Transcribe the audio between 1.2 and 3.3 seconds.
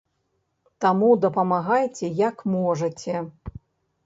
дапамагайце як можаце.